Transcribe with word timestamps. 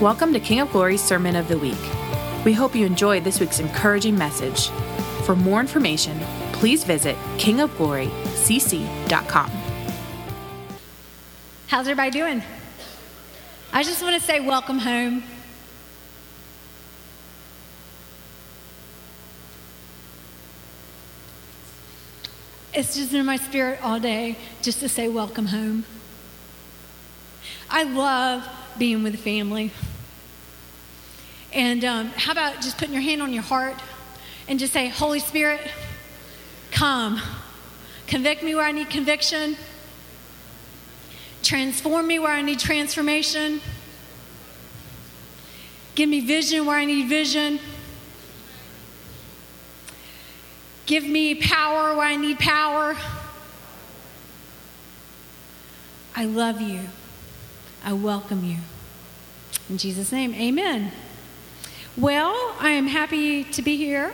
Welcome 0.00 0.32
to 0.32 0.40
King 0.40 0.58
of 0.58 0.72
Glory's 0.72 1.00
Sermon 1.00 1.36
of 1.36 1.46
the 1.46 1.56
Week. 1.56 1.78
We 2.44 2.52
hope 2.52 2.74
you 2.74 2.84
enjoyed 2.84 3.22
this 3.22 3.38
week's 3.38 3.60
encouraging 3.60 4.18
message. 4.18 4.70
For 5.24 5.36
more 5.36 5.60
information, 5.60 6.18
please 6.52 6.82
visit 6.82 7.14
kingofglorycc.com. 7.36 9.50
How's 11.68 11.86
everybody 11.86 12.10
doing? 12.10 12.42
I 13.72 13.84
just 13.84 14.02
want 14.02 14.20
to 14.20 14.20
say 14.20 14.40
welcome 14.40 14.80
home. 14.80 15.22
It's 22.74 22.96
just 22.96 23.14
in 23.14 23.24
my 23.24 23.36
spirit 23.36 23.78
all 23.80 24.00
day 24.00 24.38
just 24.60 24.80
to 24.80 24.88
say 24.88 25.06
welcome 25.06 25.46
home. 25.46 25.84
I 27.70 27.84
love 27.84 28.44
being 28.78 29.02
with 29.02 29.18
family. 29.20 29.70
And 31.52 31.84
um, 31.84 32.06
how 32.16 32.32
about 32.32 32.56
just 32.56 32.78
putting 32.78 32.94
your 32.94 33.02
hand 33.02 33.22
on 33.22 33.32
your 33.32 33.42
heart 33.42 33.76
and 34.48 34.58
just 34.58 34.72
say, 34.72 34.88
Holy 34.88 35.20
Spirit, 35.20 35.60
come. 36.70 37.20
Convict 38.06 38.42
me 38.42 38.54
where 38.54 38.64
I 38.64 38.72
need 38.72 38.90
conviction. 38.90 39.56
Transform 41.42 42.06
me 42.06 42.18
where 42.18 42.32
I 42.32 42.42
need 42.42 42.58
transformation. 42.58 43.60
Give 45.94 46.08
me 46.08 46.20
vision 46.20 46.66
where 46.66 46.76
I 46.76 46.84
need 46.84 47.08
vision. 47.08 47.60
Give 50.86 51.04
me 51.04 51.34
power 51.34 51.96
where 51.96 52.06
I 52.06 52.16
need 52.16 52.38
power. 52.38 52.96
I 56.16 56.24
love 56.24 56.60
you. 56.60 56.80
I 57.84 57.92
welcome 57.92 58.44
you. 58.44 58.58
In 59.70 59.78
Jesus' 59.78 60.12
name, 60.12 60.34
amen. 60.34 60.92
Well, 61.96 62.54
I 62.60 62.70
am 62.70 62.86
happy 62.86 63.44
to 63.44 63.62
be 63.62 63.78
here. 63.78 64.12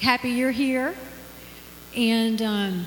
Happy 0.00 0.30
you're 0.30 0.52
here. 0.52 0.94
And, 1.94 2.40
um, 2.40 2.86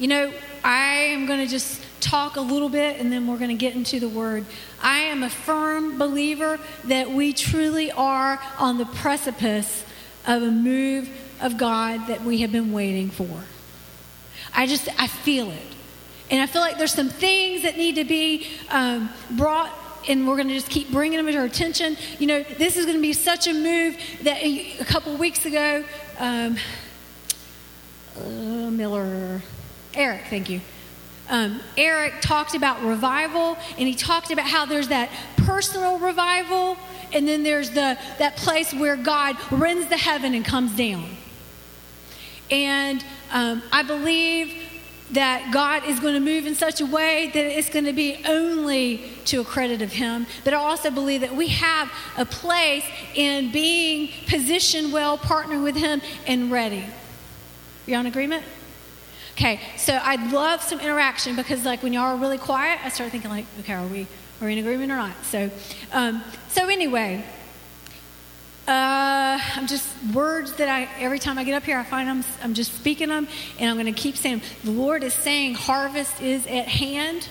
you 0.00 0.08
know, 0.08 0.32
I 0.64 0.94
am 1.12 1.26
going 1.26 1.38
to 1.38 1.46
just 1.46 1.80
talk 2.00 2.34
a 2.34 2.40
little 2.40 2.68
bit 2.68 2.98
and 2.98 3.12
then 3.12 3.28
we're 3.28 3.38
going 3.38 3.50
to 3.50 3.54
get 3.54 3.76
into 3.76 4.00
the 4.00 4.08
word. 4.08 4.44
I 4.82 4.98
am 4.98 5.22
a 5.22 5.30
firm 5.30 5.98
believer 5.98 6.58
that 6.84 7.10
we 7.12 7.32
truly 7.32 7.92
are 7.92 8.40
on 8.58 8.78
the 8.78 8.86
precipice 8.86 9.84
of 10.26 10.42
a 10.42 10.50
move 10.50 11.08
of 11.40 11.58
God 11.58 12.08
that 12.08 12.22
we 12.22 12.38
have 12.38 12.50
been 12.50 12.72
waiting 12.72 13.08
for. 13.08 13.44
I 14.52 14.66
just, 14.66 14.88
I 15.00 15.06
feel 15.06 15.52
it. 15.52 15.62
And 16.28 16.42
I 16.42 16.46
feel 16.46 16.62
like 16.62 16.76
there's 16.76 16.94
some 16.94 17.08
things 17.08 17.62
that 17.62 17.76
need 17.76 17.94
to 17.96 18.04
be 18.04 18.48
um, 18.68 19.10
brought 19.30 19.72
and 20.08 20.26
we're 20.26 20.36
going 20.36 20.48
to 20.48 20.54
just 20.54 20.70
keep 20.70 20.90
bringing 20.90 21.18
them 21.18 21.26
to 21.26 21.38
our 21.38 21.44
attention. 21.44 21.96
You 22.18 22.26
know, 22.26 22.42
this 22.42 22.76
is 22.76 22.86
going 22.86 22.96
to 22.96 23.02
be 23.02 23.12
such 23.12 23.46
a 23.46 23.52
move 23.52 23.96
that 24.22 24.42
a, 24.42 24.84
couple 24.84 25.16
weeks 25.16 25.44
ago, 25.46 25.84
um, 26.18 26.56
uh, 28.18 28.70
Miller, 28.70 29.42
Eric, 29.94 30.22
thank 30.28 30.50
you. 30.50 30.60
Um, 31.28 31.60
Eric 31.76 32.14
talked 32.20 32.54
about 32.54 32.82
revival, 32.82 33.56
and 33.78 33.86
he 33.86 33.94
talked 33.94 34.32
about 34.32 34.46
how 34.46 34.66
there's 34.66 34.88
that 34.88 35.10
personal 35.36 35.98
revival, 35.98 36.76
and 37.12 37.26
then 37.26 37.44
there's 37.44 37.70
the 37.70 37.96
that 38.18 38.36
place 38.36 38.74
where 38.74 38.96
God 38.96 39.36
rends 39.52 39.86
the 39.88 39.96
heaven 39.96 40.34
and 40.34 40.44
comes 40.44 40.76
down. 40.76 41.08
And 42.50 43.04
um, 43.30 43.62
I 43.70 43.84
believe 43.84 44.69
that 45.12 45.50
God 45.52 45.84
is 45.84 45.98
going 45.98 46.14
to 46.14 46.20
move 46.20 46.46
in 46.46 46.54
such 46.54 46.80
a 46.80 46.86
way 46.86 47.30
that 47.34 47.44
it's 47.44 47.68
going 47.68 47.84
to 47.84 47.92
be 47.92 48.22
only 48.26 49.10
to 49.26 49.40
a 49.40 49.44
credit 49.44 49.82
of 49.82 49.92
Him. 49.92 50.26
But 50.44 50.54
I 50.54 50.56
also 50.56 50.90
believe 50.90 51.22
that 51.22 51.34
we 51.34 51.48
have 51.48 51.90
a 52.16 52.24
place 52.24 52.84
in 53.14 53.50
being 53.50 54.10
positioned 54.26 54.92
well, 54.92 55.18
partnering 55.18 55.64
with 55.64 55.76
Him, 55.76 56.00
and 56.26 56.50
ready. 56.50 56.84
You 57.86 57.96
on 57.96 58.06
agreement? 58.06 58.44
Okay, 59.32 59.60
so 59.76 59.98
I'd 60.02 60.32
love 60.32 60.62
some 60.62 60.80
interaction 60.80 61.34
because, 61.34 61.64
like, 61.64 61.82
when 61.82 61.92
y'all 61.92 62.14
are 62.14 62.16
really 62.16 62.38
quiet, 62.38 62.78
I 62.84 62.90
start 62.90 63.10
thinking, 63.10 63.30
like, 63.30 63.46
okay, 63.60 63.72
are 63.72 63.86
we 63.86 64.06
are 64.40 64.46
we 64.46 64.52
in 64.52 64.58
agreement 64.58 64.90
or 64.90 64.96
not? 64.96 65.12
So, 65.24 65.50
um, 65.92 66.22
so 66.48 66.68
anyway, 66.68 67.24
uh, 68.70 69.38
I'm 69.56 69.66
just 69.66 69.88
words 70.14 70.52
that 70.54 70.68
I 70.68 70.88
every 71.02 71.18
time 71.18 71.38
I 71.38 71.44
get 71.44 71.54
up 71.54 71.64
here, 71.64 71.78
I 71.78 71.82
find 71.82 72.08
I'm 72.08 72.24
I'm 72.42 72.54
just 72.54 72.72
speaking 72.74 73.08
them, 73.08 73.26
and 73.58 73.68
I'm 73.68 73.76
going 73.76 73.92
to 73.92 74.00
keep 74.00 74.16
saying. 74.16 74.42
The 74.64 74.70
Lord 74.70 75.02
is 75.02 75.12
saying 75.12 75.54
harvest 75.54 76.22
is 76.22 76.46
at 76.46 76.68
hand. 76.68 77.28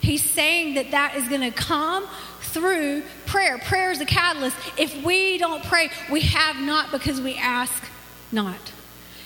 He's 0.00 0.28
saying 0.28 0.74
that 0.74 0.90
that 0.90 1.14
is 1.14 1.28
going 1.28 1.42
to 1.42 1.52
come 1.52 2.08
through 2.40 3.02
prayer. 3.24 3.58
Prayer 3.58 3.92
is 3.92 4.00
a 4.00 4.04
catalyst. 4.04 4.56
If 4.76 5.04
we 5.04 5.38
don't 5.38 5.62
pray, 5.62 5.90
we 6.10 6.22
have 6.22 6.56
not 6.60 6.90
because 6.90 7.20
we 7.20 7.36
ask 7.36 7.84
not. 8.32 8.72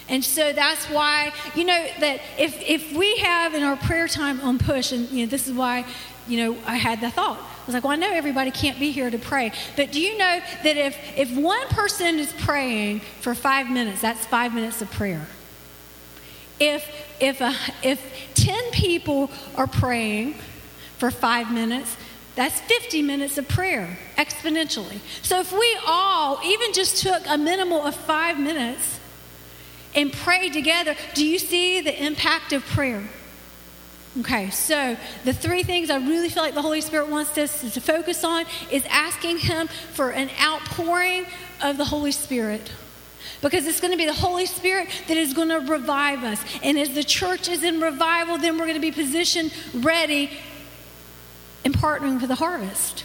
And 0.09 0.22
so 0.22 0.53
that's 0.53 0.84
why, 0.87 1.32
you 1.55 1.65
know, 1.65 1.87
that 2.00 2.21
if, 2.38 2.60
if 2.60 2.93
we 2.93 3.16
have 3.19 3.55
in 3.55 3.62
our 3.62 3.76
prayer 3.76 4.06
time 4.06 4.41
on 4.43 4.59
push, 4.59 4.93
and, 4.93 5.09
you 5.09 5.25
know, 5.25 5.31
this 5.31 5.49
is 5.49 5.55
why, 5.55 5.84
you 6.28 6.37
know, 6.37 6.59
I 6.66 6.76
had 6.76 7.00
the 7.00 7.10
thought. 7.10 7.41
I 7.66 7.71
was 7.71 7.75
like, 7.75 7.82
well, 7.82 7.94
I 7.94 7.97
know 7.97 8.12
everybody 8.12 8.53
can't 8.53 8.78
be 8.78 8.93
here 8.93 9.10
to 9.10 9.19
pray. 9.19 9.50
But 9.75 9.91
do 9.91 10.00
you 10.00 10.16
know 10.16 10.38
that 10.62 10.77
if, 10.77 10.97
if 11.16 11.37
one 11.37 11.66
person 11.66 12.21
is 12.21 12.32
praying 12.32 13.00
for 13.21 13.34
five 13.34 13.69
minutes, 13.69 14.03
that's 14.03 14.25
five 14.25 14.54
minutes 14.54 14.81
of 14.82 14.91
prayer? 14.93 15.27
If, 16.60 16.88
if, 17.19 17.41
a, 17.41 17.53
if 17.82 18.00
10 18.34 18.71
people 18.71 19.32
are 19.56 19.66
praying 19.66 20.34
for 20.99 21.10
five 21.10 21.53
minutes, 21.53 21.97
that's 22.37 22.60
50 22.60 23.03
minutes 23.03 23.37
of 23.37 23.49
prayer 23.49 23.99
exponentially. 24.16 25.00
So 25.22 25.41
if 25.41 25.50
we 25.50 25.76
all 25.88 26.38
even 26.44 26.72
just 26.72 27.03
took 27.03 27.25
a 27.26 27.37
minimal 27.37 27.82
of 27.82 27.97
five 27.97 28.38
minutes 28.38 29.00
and 29.93 30.12
prayed 30.12 30.53
together, 30.53 30.94
do 31.15 31.26
you 31.26 31.41
see 31.41 31.81
the 31.81 32.05
impact 32.05 32.53
of 32.53 32.65
prayer? 32.65 33.03
Okay, 34.21 34.49
so 34.49 34.97
the 35.25 35.32
three 35.34 35.62
things 35.62 35.91
I 35.91 35.97
really 35.97 36.31
feel 36.31 36.43
like 36.43 36.54
the 36.54 36.62
Holy 36.62 36.81
Spirit 36.81 37.09
wants 37.09 37.37
us 37.37 37.75
to 37.75 37.81
focus 37.81 38.25
on 38.25 38.47
is 38.71 38.84
asking 38.88 39.38
Him 39.38 39.69
for 39.69 40.10
an 40.10 40.31
outpouring 40.41 41.27
of 41.62 41.77
the 41.77 41.84
Holy 41.84 42.12
Spirit. 42.12 42.72
Because 43.43 43.66
it's 43.66 43.81
going 43.81 43.93
to 43.93 43.99
be 43.99 44.06
the 44.06 44.15
Holy 44.15 44.47
Spirit 44.47 44.88
that 45.09 45.16
is 45.19 45.34
going 45.34 45.50
to 45.50 45.59
revive 45.59 46.25
us. 46.25 46.43
And 46.62 46.78
as 46.78 46.94
the 46.94 47.05
church 47.05 47.49
is 47.49 47.62
in 47.62 47.81
revival, 47.81 48.38
then 48.38 48.55
we're 48.55 48.65
going 48.65 48.75
to 48.75 48.81
be 48.81 48.93
positioned 48.93 49.53
ready 49.75 50.31
and 51.65 51.75
partnering 51.75 52.19
for 52.19 52.26
the 52.26 52.37
harvest. 52.37 53.05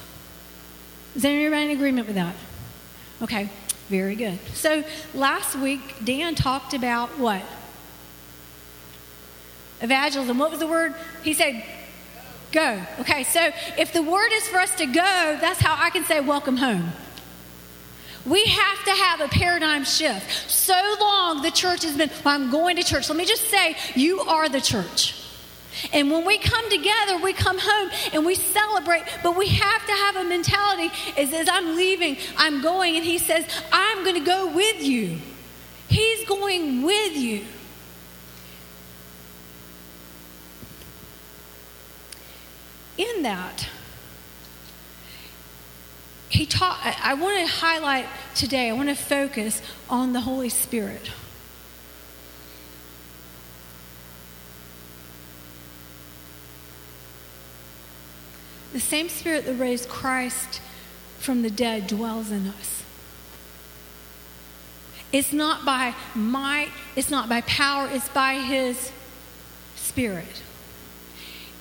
Is 1.16 1.26
everybody 1.26 1.66
in 1.66 1.72
agreement 1.72 2.08
with 2.08 2.16
that? 2.16 2.36
Okay, 3.22 3.50
very 3.90 4.16
good. 4.16 4.40
So 4.54 4.86
last 5.14 5.58
week, 5.58 5.82
Dan 6.06 6.36
talked 6.36 6.74
about 6.74 7.20
what? 7.20 7.44
Evangelism. 9.82 10.38
What 10.38 10.52
was 10.52 10.60
the 10.60 10.68
word? 10.68 10.94
He 11.24 11.34
said, 11.34 11.64
go. 12.52 12.82
Okay, 13.00 13.24
so 13.24 13.52
if 13.78 13.94
the 13.94 14.04
word 14.04 14.32
is 14.34 14.48
for 14.48 14.60
us 14.60 14.76
to 14.76 14.86
go, 14.86 15.38
that's 15.42 15.60
how 15.60 15.76
I 15.78 15.90
can 15.90 16.06
say, 16.06 16.20
welcome 16.20 16.58
home. 16.58 16.92
We 18.26 18.46
have 18.46 18.84
to 18.86 18.92
have 18.92 19.22
a 19.22 19.28
paradigm 19.28 19.84
shift. 19.84 20.52
So 20.52 20.80
long 21.00 21.42
the 21.42 21.52
church 21.52 21.84
has 21.84 21.98
been, 21.98 22.12
well, 22.24 22.36
I'm 22.36 22.52
going 22.52 22.76
to 22.76 22.84
church. 22.84 23.10
Let 23.10 23.18
me 23.18 23.26
just 23.26 23.50
say, 23.50 23.76
you 23.96 24.20
are 24.22 24.48
the 24.48 24.62
church. 24.62 25.18
And 25.94 26.12
when 26.12 26.26
we 26.26 26.38
come 26.38 26.70
together, 26.70 27.18
we 27.18 27.34
come 27.34 27.58
home 27.60 27.90
and 28.14 28.26
we 28.26 28.36
celebrate, 28.36 29.04
but 29.24 29.36
we 29.38 29.48
have 29.48 29.86
to 29.86 29.92
have 29.94 30.16
a 30.18 30.24
mentality 30.26 30.92
is 31.18 31.34
as 31.34 31.48
I'm 31.50 31.76
leaving, 31.76 32.18
I'm 32.38 32.62
going, 32.62 32.98
and 32.98 33.06
he 33.06 33.18
says, 33.18 33.46
I'm 33.72 34.04
going 34.04 34.16
to 34.18 34.26
go 34.26 34.54
with 34.54 34.84
you. 34.84 35.18
He's 35.88 36.26
going 36.26 36.84
with 36.84 37.16
you. 37.16 37.46
In 42.98 43.24
that, 43.24 43.68
he 46.30 46.46
taught, 46.46 46.80
I, 46.84 47.12
I 47.12 47.14
want 47.16 47.46
to 47.46 47.54
highlight 47.54 48.06
today, 48.36 48.70
I 48.70 48.74
want 48.74 48.90
to 48.90 48.96
focus 48.96 49.62
on 49.90 50.14
the 50.14 50.22
Holy 50.22 50.50
Spirit. 50.50 51.12
The 58.72 58.80
same 58.80 59.10
Spirit 59.10 59.46
that 59.46 59.56
raised 59.56 59.90
Christ 59.90 60.62
from 61.20 61.42
the 61.42 61.50
dead 61.50 61.88
dwells 61.88 62.32
in 62.32 62.48
us. 62.48 62.84
It's 65.12 65.34
not 65.34 65.66
by 65.66 65.94
might, 66.16 66.70
it's 66.96 67.12
not 67.12 67.28
by 67.28 67.42
power, 67.42 67.90
it's 67.92 68.08
by 68.10 68.36
His 68.36 68.92
Spirit. 69.76 70.42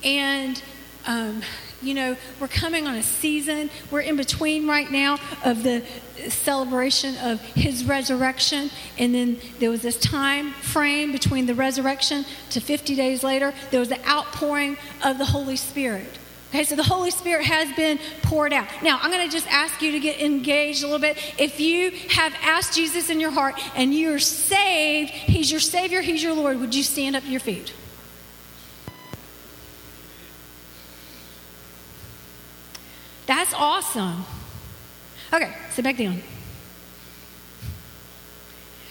And 0.04 0.62
um, 1.06 1.42
you 1.82 1.94
know, 1.94 2.16
we're 2.38 2.48
coming 2.48 2.86
on 2.86 2.96
a 2.96 3.02
season, 3.02 3.70
we're 3.90 4.00
in 4.00 4.16
between 4.16 4.68
right 4.68 4.90
now 4.90 5.18
of 5.44 5.62
the 5.62 5.82
celebration 6.28 7.16
of 7.18 7.40
his 7.40 7.84
resurrection. 7.84 8.70
And 8.98 9.14
then 9.14 9.38
there 9.58 9.70
was 9.70 9.82
this 9.82 9.98
time 9.98 10.52
frame 10.52 11.12
between 11.12 11.46
the 11.46 11.54
resurrection 11.54 12.26
to 12.50 12.60
50 12.60 12.94
days 12.94 13.24
later, 13.24 13.54
there 13.70 13.80
was 13.80 13.88
the 13.88 14.06
outpouring 14.06 14.76
of 15.02 15.18
the 15.18 15.26
Holy 15.26 15.56
Spirit. 15.56 16.18
Okay, 16.50 16.64
so 16.64 16.74
the 16.74 16.82
Holy 16.82 17.12
Spirit 17.12 17.44
has 17.44 17.72
been 17.76 18.00
poured 18.22 18.52
out. 18.52 18.66
Now, 18.82 18.98
I'm 19.00 19.12
going 19.12 19.24
to 19.24 19.32
just 19.32 19.46
ask 19.46 19.80
you 19.80 19.92
to 19.92 20.00
get 20.00 20.20
engaged 20.20 20.82
a 20.82 20.86
little 20.86 21.00
bit. 21.00 21.16
If 21.38 21.60
you 21.60 21.92
have 22.10 22.34
asked 22.42 22.74
Jesus 22.74 23.08
in 23.08 23.20
your 23.20 23.30
heart 23.30 23.54
and 23.76 23.94
you're 23.94 24.18
saved, 24.18 25.10
He's 25.10 25.48
your 25.48 25.60
Savior, 25.60 26.00
He's 26.00 26.24
your 26.24 26.34
Lord, 26.34 26.58
would 26.58 26.74
you 26.74 26.82
stand 26.82 27.14
up 27.14 27.22
your 27.24 27.38
feet? 27.38 27.72
That's 33.30 33.54
awesome. 33.54 34.24
Okay, 35.32 35.54
sit 35.70 35.84
back 35.84 35.96
down. 35.96 36.20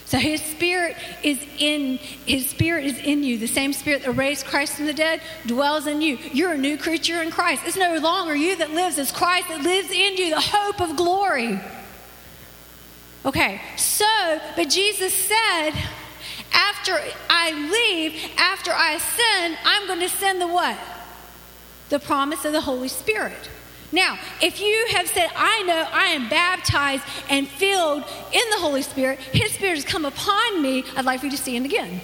So 0.06 0.18
his 0.18 0.42
spirit 0.42 0.96
is 1.22 1.46
in 1.58 1.98
his 1.98 2.50
spirit 2.50 2.86
is 2.86 2.98
in 3.00 3.22
you. 3.26 3.38
The 3.38 3.48
same 3.48 3.74
spirit 3.74 4.04
that 4.04 4.14
raised 4.14 4.46
Christ 4.46 4.78
from 4.78 4.86
the 4.86 4.94
dead 4.94 5.20
dwells 5.46 5.88
in 5.88 6.02
you. 6.02 6.18
You're 6.32 6.54
a 6.54 6.58
new 6.58 6.78
creature 6.78 7.22
in 7.22 7.32
Christ. 7.32 7.64
It's 7.66 7.76
no 7.76 7.98
longer 7.98 8.34
you 8.34 8.56
that 8.56 8.72
lives, 8.72 8.98
it's 8.98 9.12
Christ 9.12 9.50
that 9.50 9.62
lives 9.62 9.92
in 9.92 10.16
you, 10.16 10.30
the 10.30 10.40
hope 10.40 10.80
of 10.80 10.96
glory. 10.96 11.60
Okay, 13.26 13.60
so, 13.76 14.40
but 14.56 14.70
Jesus 14.70 15.14
said, 15.14 15.72
after 16.54 16.98
I 17.30 17.52
leave, 17.52 18.32
after 18.38 18.72
I 18.72 18.94
ascend, 18.94 19.58
I'm 19.66 19.86
going 19.86 20.00
to 20.00 20.08
send 20.08 20.40
the 20.40 20.48
what? 20.48 20.78
The 21.90 22.00
promise 22.00 22.46
of 22.46 22.54
the 22.54 22.62
Holy 22.62 22.88
Spirit. 22.88 23.50
Now, 23.92 24.20
if 24.42 24.62
you 24.62 24.88
have 24.92 25.08
said, 25.08 25.30
I 25.36 25.64
know 25.64 25.88
I 25.92 26.08
am 26.08 26.30
baptized 26.30 27.04
and 27.30 27.48
filled 27.48 28.04
in 28.32 28.50
the 28.52 28.58
Holy 28.58 28.84
Spirit, 28.84 29.20
His 29.20 29.52
Spirit 29.54 29.76
has 29.76 29.86
come 29.86 30.06
upon 30.06 30.62
me, 30.62 30.84
I'd 30.96 31.06
like 31.06 31.20
for 31.22 31.26
you 31.26 31.32
to 31.32 31.38
stand 31.38 31.66
again. 31.66 32.02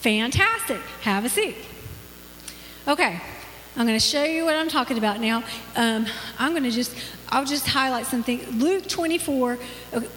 Fantastic. 0.00 0.80
Have 1.02 1.24
a 1.26 1.28
seat. 1.28 1.56
Okay, 2.88 3.20
I'm 3.80 3.86
going 3.86 3.98
to 3.98 4.06
show 4.06 4.24
you 4.24 4.44
what 4.44 4.56
I'm 4.56 4.68
talking 4.68 4.98
about 4.98 5.20
now. 5.20 5.42
Um, 5.74 6.04
I'm 6.38 6.50
going 6.50 6.64
to 6.64 6.70
just, 6.70 6.94
I'll 7.30 7.46
just 7.46 7.66
highlight 7.66 8.04
something. 8.04 8.44
Luke 8.58 8.86
24, 8.86 9.58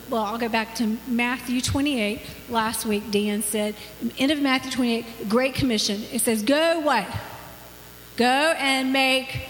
well, 0.09 0.23
I'll 0.25 0.37
go 0.37 0.49
back 0.49 0.75
to 0.75 0.97
Matthew 1.07 1.61
28. 1.61 2.19
Last 2.49 2.85
week, 2.85 3.09
Dan 3.09 3.41
said, 3.41 3.75
end 4.17 4.33
of 4.33 4.41
Matthew 4.41 4.69
28, 4.69 5.29
Great 5.29 5.55
Commission. 5.55 6.03
It 6.11 6.19
says, 6.19 6.43
Go 6.43 6.81
what? 6.81 7.07
Go 8.17 8.25
and 8.25 8.91
make 8.91 9.47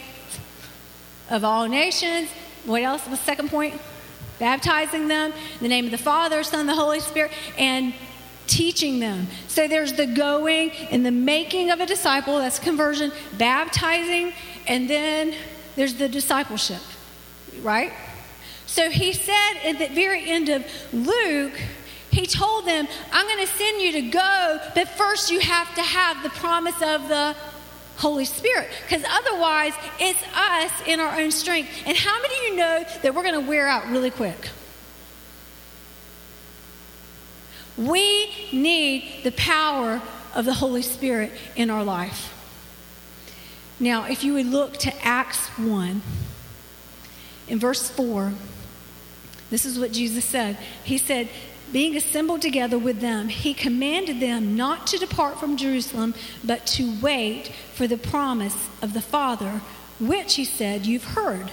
of 1.31 1.43
all 1.43 1.67
nations. 1.67 2.29
What 2.65 2.83
else? 2.83 3.03
The 3.05 3.17
second 3.17 3.49
point? 3.49 3.81
Baptizing 4.37 5.07
them 5.07 5.31
in 5.31 5.59
the 5.59 5.69
name 5.69 5.85
of 5.85 5.91
the 5.91 5.97
Father, 5.97 6.43
Son, 6.43 6.67
the 6.67 6.75
Holy 6.75 6.99
Spirit, 6.99 7.31
and 7.57 7.95
teaching 8.47 8.99
them. 8.99 9.27
So 9.47 9.67
there's 9.67 9.93
the 9.93 10.05
going 10.05 10.71
and 10.71 11.05
the 11.05 11.11
making 11.11 11.71
of 11.71 11.79
a 11.79 11.85
disciple, 11.85 12.37
that's 12.39 12.59
conversion, 12.59 13.11
baptizing, 13.37 14.33
and 14.67 14.89
then 14.89 15.33
there's 15.75 15.95
the 15.95 16.09
discipleship, 16.09 16.81
right? 17.61 17.93
So 18.65 18.89
he 18.89 19.13
said 19.13 19.53
at 19.63 19.79
the 19.79 19.87
very 19.93 20.29
end 20.29 20.49
of 20.49 20.65
Luke, 20.91 21.59
he 22.11 22.25
told 22.27 22.65
them, 22.65 22.87
I'm 23.11 23.27
going 23.27 23.45
to 23.45 23.51
send 23.53 23.81
you 23.81 23.91
to 23.93 24.01
go, 24.03 24.59
but 24.75 24.87
first 24.89 25.31
you 25.31 25.39
have 25.39 25.73
to 25.75 25.81
have 25.81 26.21
the 26.21 26.29
promise 26.29 26.79
of 26.81 27.07
the 27.07 27.35
Holy 27.97 28.25
Spirit. 28.25 28.69
Because 28.83 29.03
otherwise, 29.09 29.73
it's 29.99 30.21
us 30.35 30.71
in 30.85 30.99
our 30.99 31.19
own 31.19 31.31
strength. 31.31 31.69
And 31.85 31.97
how 31.97 32.21
many 32.21 32.35
of 32.35 32.43
you 32.43 32.55
know 32.55 32.85
that 33.01 33.15
we're 33.15 33.23
going 33.23 33.41
to 33.41 33.47
wear 33.47 33.67
out 33.67 33.87
really 33.89 34.11
quick? 34.11 34.49
We 37.77 38.29
need 38.51 39.23
the 39.23 39.31
power 39.31 40.01
of 40.35 40.45
the 40.45 40.53
Holy 40.53 40.81
Spirit 40.81 41.31
in 41.55 41.69
our 41.69 41.83
life. 41.83 42.31
Now, 43.79 44.05
if 44.05 44.23
you 44.23 44.33
would 44.33 44.45
look 44.45 44.77
to 44.77 45.05
Acts 45.05 45.47
1, 45.57 46.01
in 47.47 47.59
verse 47.59 47.89
4, 47.89 48.33
this 49.49 49.65
is 49.65 49.77
what 49.77 49.91
Jesus 49.91 50.25
said. 50.25 50.57
He 50.83 50.97
said, 50.97 51.29
being 51.73 51.97
assembled 51.97 52.43
together 52.43 52.77
with 52.77 53.01
them, 53.01 53.29
he 53.29 53.55
commanded 53.55 54.19
them 54.19 54.55
not 54.55 54.85
to 54.87 54.99
depart 54.99 55.39
from 55.39 55.57
Jerusalem, 55.57 56.13
but 56.43 56.67
to 56.67 56.93
wait 57.01 57.51
for 57.73 57.87
the 57.87 57.97
promise 57.97 58.69
of 58.81 58.93
the 58.93 59.01
Father, 59.01 59.61
which 59.99 60.35
he 60.35 60.45
said, 60.45 60.85
You've 60.85 61.03
heard. 61.03 61.49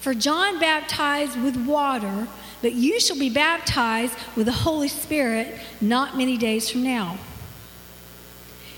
For 0.00 0.14
John 0.14 0.60
baptized 0.60 1.40
with 1.42 1.56
water 1.56 2.28
but 2.62 2.72
you 2.72 3.00
shall 3.00 3.18
be 3.18 3.30
baptized 3.30 4.14
with 4.36 4.46
the 4.46 4.52
Holy 4.52 4.88
Spirit 4.88 5.58
not 5.80 6.16
many 6.16 6.36
days 6.36 6.70
from 6.70 6.82
now. 6.82 7.18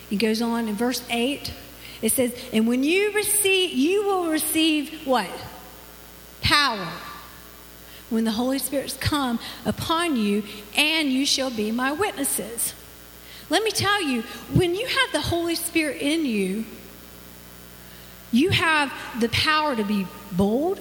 He 0.09 0.17
goes 0.17 0.43
on 0.43 0.69
in 0.69 0.75
verse 0.75 1.03
8. 1.09 1.53
It 2.03 2.12
says, 2.12 2.35
And 2.53 2.67
when 2.67 2.82
you 2.82 3.12
receive, 3.12 3.73
you 3.73 4.05
will 4.05 4.31
receive 4.31 5.06
what? 5.06 5.31
Power. 6.43 6.88
When 8.11 8.25
the 8.25 8.32
Holy 8.32 8.59
Spirit's 8.59 8.97
come 8.97 9.38
upon 9.65 10.17
you, 10.17 10.43
and 10.77 11.12
you 11.12 11.25
shall 11.25 11.50
be 11.50 11.71
my 11.71 11.93
witnesses. 11.93 12.75
Let 13.50 13.62
me 13.62 13.71
tell 13.71 14.03
you, 14.03 14.23
when 14.53 14.75
you 14.75 14.87
have 14.87 15.12
the 15.12 15.21
Holy 15.21 15.55
Spirit 15.55 16.03
in 16.03 16.27
you, 16.27 16.65
you 18.32 18.50
have 18.50 18.93
the 19.21 19.29
power 19.29 19.77
to 19.77 19.85
be 19.85 20.06
bold, 20.32 20.81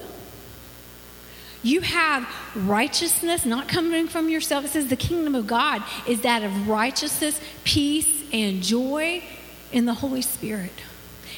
you 1.62 1.80
have 1.82 2.26
righteousness 2.54 3.44
not 3.44 3.68
coming 3.68 4.08
from 4.08 4.28
yourself. 4.28 4.64
It 4.64 4.68
says 4.68 4.88
the 4.88 4.96
kingdom 4.96 5.34
of 5.34 5.46
God 5.46 5.82
is 6.08 6.22
that 6.22 6.42
of 6.42 6.68
righteousness, 6.68 7.40
peace, 7.64 8.24
and 8.32 8.62
joy 8.62 9.22
in 9.72 9.84
the 9.84 9.94
Holy 9.94 10.22
Spirit. 10.22 10.72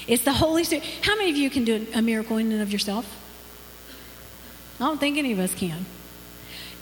It's 0.06 0.24
the 0.24 0.32
Holy 0.32 0.64
Spirit. 0.64 0.84
How 1.02 1.16
many 1.16 1.30
of 1.30 1.36
you 1.36 1.50
can 1.50 1.64
do 1.64 1.86
a 1.94 2.02
miracle 2.02 2.36
in 2.36 2.52
and 2.52 2.62
of 2.62 2.72
yourself? 2.72 3.18
I 4.80 4.84
don't 4.84 4.98
think 4.98 5.18
any 5.18 5.32
of 5.32 5.38
us 5.38 5.54
can. 5.54 5.86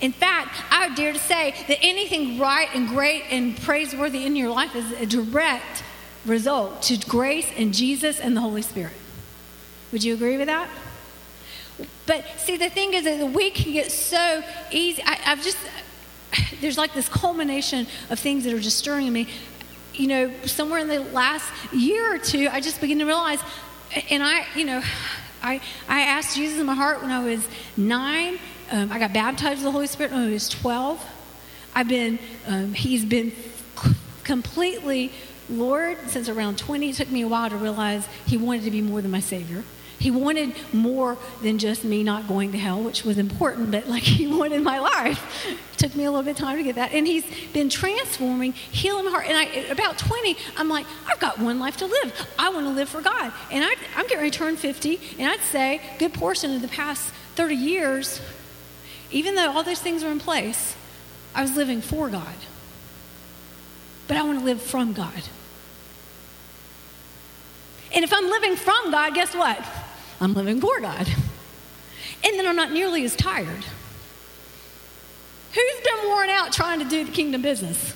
In 0.01 0.13
fact, 0.13 0.63
I 0.71 0.87
would 0.89 0.97
dare 0.97 1.13
to 1.13 1.19
say 1.19 1.55
that 1.69 1.79
anything 1.83 2.39
right 2.39 2.69
and 2.75 2.89
great 2.89 3.25
and 3.31 3.57
praiseworthy 3.61 4.25
in 4.25 4.37
your 4.37 4.51
life 4.51 4.75
is 4.75 4.93
a 4.93 5.05
direct 5.05 5.85
result 6.25 6.83
to 6.83 6.97
grace 7.09 7.51
and 7.57 7.75
Jesus 7.75 8.19
and 8.19 8.37
the 8.37 8.41
Holy 8.41 8.63
Spirit. 8.63 8.95
Would 9.93 10.05
you 10.05 10.15
agree 10.15 10.39
with 10.39 10.47
that? 10.47 10.69
But 12.07 12.25
see, 12.39 12.57
the 12.57 12.71
thing 12.71 12.95
is 12.95 13.05
that 13.05 13.31
we 13.31 13.51
can 13.51 13.73
get 13.73 13.91
so 13.91 14.43
easy. 14.71 15.03
I, 15.05 15.19
I've 15.27 15.43
just, 15.43 15.59
there's 16.61 16.79
like 16.79 16.95
this 16.95 17.09
culmination 17.09 17.87
of 18.11 18.19
things 18.19 18.45
that 18.45 18.53
are 18.53 18.61
just 18.61 18.79
stirring 18.79 19.07
in 19.07 19.13
me. 19.13 19.29
You 19.95 20.07
know, 20.07 20.33
somewhere 20.45 20.79
in 20.79 20.89
the 20.89 21.01
last 21.01 21.51
year 21.73 22.15
or 22.15 22.19
two, 22.19 22.49
I 22.51 22.61
just 22.61 22.81
began 22.81 22.99
to 22.99 23.05
realize, 23.05 23.41
and 24.09 24.23
I, 24.23 24.47
you 24.55 24.65
know, 24.65 24.83
I, 25.43 25.61
I 25.89 26.03
asked 26.03 26.37
Jesus 26.37 26.59
in 26.59 26.67
my 26.67 26.75
heart 26.75 27.03
when 27.03 27.11
I 27.11 27.25
was 27.25 27.47
nine. 27.77 28.39
Um, 28.71 28.93
I 28.93 28.99
got 28.99 29.13
baptized 29.13 29.57
with 29.57 29.65
the 29.65 29.73
Holy 29.73 29.87
Spirit 29.87 30.13
when 30.13 30.29
I 30.29 30.31
was 30.31 30.49
12. 30.49 31.05
I've 31.75 31.89
been, 31.89 32.19
um, 32.47 32.75
he's 32.75 33.05
been 33.05 33.33
completely 34.25 35.13
Lord 35.49 35.99
since 36.07 36.29
around 36.29 36.59
20. 36.59 36.91
It 36.91 36.97
took 36.97 37.11
me 37.11 37.23
a 37.23 37.29
while 37.29 37.51
to 37.51 37.57
realize 37.57 38.07
he 38.27 38.37
wanted 38.37 38.65
to 38.65 38.71
be 38.71 38.81
more 38.81 39.01
than 39.01 39.11
my 39.11 39.21
Savior. 39.21 39.65
He 40.01 40.11
wanted 40.11 40.55
more 40.73 41.19
than 41.43 41.59
just 41.59 41.85
me 41.85 42.03
not 42.03 42.27
going 42.27 42.53
to 42.53 42.59
hell, 42.59 42.83
which 42.83 43.05
was 43.05 43.19
important, 43.19 43.71
but 43.71 43.87
like 43.87 44.03
he 44.19 44.27
wanted 44.27 44.63
my 44.63 44.79
life. 44.79 45.47
It 45.47 45.79
took 45.79 45.95
me 45.95 46.05
a 46.05 46.11
little 46.11 46.25
bit 46.25 46.33
of 46.33 46.37
time 46.39 46.57
to 46.57 46.63
get 46.65 46.77
that. 46.77 46.93
And 46.93 47.07
he's 47.07 47.25
been 47.53 47.69
transforming, 47.69 48.53
healing 48.53 49.05
my 49.05 49.11
heart. 49.11 49.27
And 49.27 49.37
I, 49.37 49.45
about 49.71 49.99
20, 49.99 50.37
I'm 50.57 50.71
like, 50.71 50.87
I've 51.07 51.21
got 51.21 51.39
one 51.39 51.59
life 51.61 51.77
to 51.77 51.87
live. 51.87 52.29
I 52.39 52.49
want 52.49 52.65
to 52.65 52.71
live 52.71 52.89
for 52.89 53.03
God. 53.03 53.31
And 53.51 53.63
I, 53.63 53.75
I'm 53.95 54.05
getting 54.05 54.19
ready 54.19 54.31
to 54.31 54.39
turn 54.39 54.57
50, 54.57 54.99
and 55.19 55.31
I'd 55.31 55.41
say 55.41 55.83
good 55.99 56.15
portion 56.15 56.55
of 56.55 56.63
the 56.63 56.69
past 56.69 57.13
30 57.35 57.55
years, 57.55 58.23
even 59.11 59.35
though 59.35 59.53
all 59.53 59.63
those 59.63 59.81
things 59.81 60.03
are 60.03 60.11
in 60.11 60.19
place, 60.19 60.77
I 61.35 61.43
was 61.43 61.57
living 61.57 61.83
for 61.83 62.09
God. 62.09 62.37
But 64.09 64.17
I 64.17 64.23
want 64.23 64.39
to 64.39 64.45
live 64.47 64.63
from 64.63 64.95
God. 64.95 65.23
And 67.93 68.03
if 68.03 68.15
I'm 68.15 68.31
living 68.31 68.57
from 68.57 68.91
God, 68.91 69.15
guess 69.15 69.35
what? 69.35 69.59
I'm 70.21 70.35
living 70.35 70.61
for 70.61 70.81
God. 70.81 71.09
And 72.25 72.39
then 72.39 72.47
I'm 72.47 72.57
not 72.57 72.73
nearly 72.73 73.05
as 73.05 73.17
tired. 73.17 73.65
Who's 75.53 75.81
been 75.85 76.09
worn 76.09 76.29
out 76.29 76.53
trying 76.53 76.79
to 76.81 76.85
do 76.85 77.05
the 77.05 77.11
kingdom 77.11 77.43
business? 77.43 77.95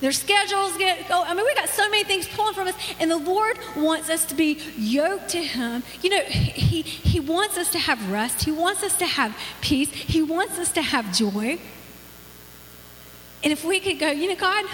Their 0.00 0.12
schedules 0.12 0.76
get 0.76 1.08
go. 1.08 1.22
I 1.22 1.32
mean, 1.32 1.44
we 1.44 1.54
got 1.54 1.68
so 1.68 1.88
many 1.88 2.02
things 2.02 2.26
pulling 2.26 2.54
from 2.54 2.66
us, 2.66 2.74
and 2.98 3.08
the 3.08 3.16
Lord 3.16 3.56
wants 3.76 4.10
us 4.10 4.24
to 4.26 4.34
be 4.34 4.58
yoked 4.76 5.28
to 5.30 5.38
Him. 5.38 5.84
You 6.02 6.10
know, 6.10 6.22
He 6.24 6.82
He 6.82 7.20
wants 7.20 7.56
us 7.56 7.70
to 7.70 7.78
have 7.78 8.10
rest. 8.10 8.42
He 8.42 8.50
wants 8.50 8.82
us 8.82 8.96
to 8.98 9.06
have 9.06 9.36
peace. 9.60 9.90
He 9.90 10.20
wants 10.20 10.58
us 10.58 10.72
to 10.72 10.82
have 10.82 11.16
joy. 11.16 11.60
And 13.44 13.52
if 13.52 13.64
we 13.64 13.78
could 13.78 14.00
go, 14.00 14.10
you 14.10 14.28
know, 14.28 14.34
God, 14.34 14.64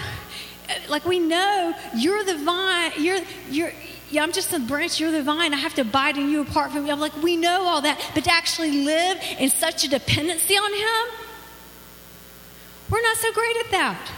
like 0.89 1.05
we 1.05 1.19
know 1.19 1.75
you're 1.95 2.23
the 2.23 2.37
vine. 2.37 2.91
You're 2.97 3.19
you're 3.51 3.71
yeah, 4.11 4.23
I'm 4.23 4.31
just 4.31 4.51
a 4.53 4.59
branch, 4.59 4.99
you're 4.99 5.11
the 5.11 5.21
vine. 5.21 5.53
I 5.53 5.57
have 5.57 5.75
to 5.75 5.81
abide 5.81 6.17
in 6.17 6.29
you 6.29 6.41
apart 6.41 6.71
from 6.71 6.85
you. 6.85 6.91
I'm 6.91 6.99
like, 6.99 7.15
we 7.21 7.37
know 7.37 7.63
all 7.63 7.81
that. 7.81 8.11
But 8.15 8.23
to 8.23 8.31
actually 8.31 8.83
live 8.83 9.17
in 9.37 9.49
such 9.49 9.83
a 9.83 9.89
dependency 9.89 10.55
on 10.55 10.73
Him, 10.73 11.15
we're 12.89 13.01
not 13.01 13.17
so 13.17 13.31
great 13.33 13.57
at 13.57 13.71
that. 13.71 14.11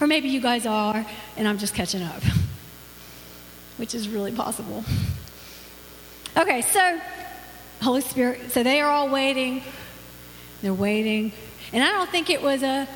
Or 0.00 0.06
maybe 0.06 0.28
you 0.28 0.40
guys 0.40 0.66
are, 0.66 1.06
and 1.36 1.48
I'm 1.48 1.56
just 1.56 1.74
catching 1.74 2.02
up, 2.02 2.22
which 3.78 3.94
is 3.94 4.08
really 4.08 4.32
possible. 4.32 4.84
Okay, 6.36 6.60
so 6.62 7.00
Holy 7.80 8.02
Spirit, 8.02 8.50
so 8.50 8.62
they 8.62 8.80
are 8.80 8.90
all 8.90 9.08
waiting. 9.08 9.62
They're 10.60 10.74
waiting. 10.74 11.32
And 11.72 11.82
I 11.82 11.90
don't 11.92 12.10
think 12.10 12.28
it 12.28 12.42
was 12.42 12.62
a, 12.62 12.88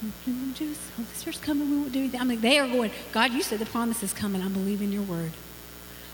Holy 0.00 1.06
Spirit's 1.14 1.40
coming, 1.40 1.70
we 1.70 1.76
won't 1.76 1.92
do 1.92 2.00
anything. 2.00 2.20
I 2.20 2.24
mean, 2.24 2.40
they 2.40 2.58
are 2.58 2.68
going, 2.68 2.90
God, 3.12 3.32
you 3.32 3.42
said 3.42 3.58
the 3.58 3.66
promise 3.66 4.02
is 4.02 4.12
coming. 4.12 4.42
I 4.42 4.48
believe 4.48 4.82
in 4.82 4.92
your 4.92 5.02
word. 5.02 5.32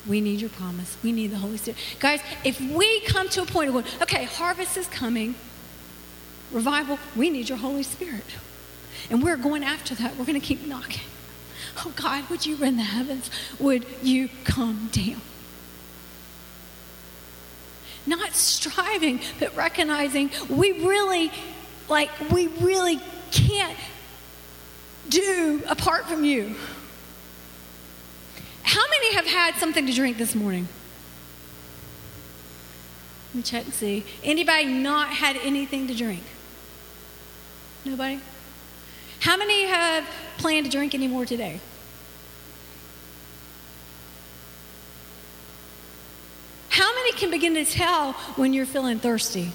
We 0.07 0.21
need 0.21 0.41
your 0.41 0.51
promise. 0.51 0.97
We 1.03 1.13
need 1.13 1.29
the 1.29 1.39
Holy 1.39 1.57
Spirit. 1.57 1.79
Guys, 1.99 2.21
if 2.45 2.61
we 2.61 3.01
come 3.01 3.29
to 3.31 3.43
a 3.43 3.47
point 3.47 3.69
of 3.69 3.75
going, 3.75 3.87
okay, 4.03 4.25
harvest 4.25 4.77
is 4.77 4.87
coming, 4.87 5.35
revival, 6.51 6.99
we 7.17 7.31
need 7.31 7.49
your 7.49 7.59
Holy 7.59 7.83
Spirit. 7.83 8.25
And 9.11 9.23
we're 9.23 9.37
going 9.37 9.65
after 9.65 9.95
that. 9.97 10.17
We're 10.17 10.25
going 10.25 10.41
to 10.41 10.47
keep 10.47 10.67
knocking. 10.67 11.03
Oh, 11.79 11.93
God, 11.97 12.29
would 12.31 12.47
you 12.47 12.57
rend 12.57 12.79
the 12.79 12.85
heavens? 12.85 13.31
Would 13.59 13.87
you 14.03 14.29
come 14.45 14.89
down? 14.93 15.21
Not 18.07 18.35
striving, 18.35 19.21
but 19.39 19.55
recognizing 19.55 20.31
we 20.49 20.73
really, 20.73 21.31
like, 21.89 22.11
we 22.31 22.47
really 22.47 23.01
can't 23.31 23.77
do 25.09 25.63
apart 25.69 26.07
from 26.07 26.25
you. 26.25 26.55
How 28.63 28.83
many 28.89 29.15
have 29.15 29.27
had 29.27 29.57
something 29.57 29.87
to 29.87 29.93
drink 29.93 30.17
this 30.17 30.35
morning? 30.35 30.69
Let 33.29 33.35
me 33.35 33.43
check 33.43 33.65
and 33.65 33.75
see. 33.75 34.05
Anybody 34.25 34.67
not 34.67 35.09
had 35.09 35.37
anything 35.37 35.87
to 35.89 35.95
drink? 35.95 36.23
Nobody? 37.85 38.21
How 39.21 39.37
many 39.37 39.67
have 39.67 40.05
planned 40.39 40.67
to 40.67 40.73
drink 40.73 40.95
anymore 40.95 41.27
today? 41.27 41.61
How 46.71 46.95
many 46.95 47.13
can 47.13 47.31
begin 47.31 47.55
to 47.55 47.65
tell 47.65 48.13
when 48.37 48.53
you're 48.53 48.67
feeling 48.67 48.99
thirsty? 48.99 49.53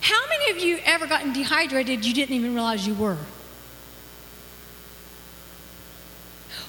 How 0.00 0.26
many 0.28 0.50
of 0.50 0.58
you 0.64 0.78
ever 0.84 1.06
gotten 1.06 1.32
dehydrated 1.32 2.04
you 2.04 2.14
didn't 2.14 2.34
even 2.34 2.54
realize 2.54 2.86
you 2.86 2.94
were? 2.94 3.18